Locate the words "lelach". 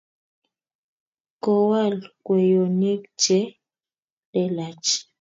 4.33-4.91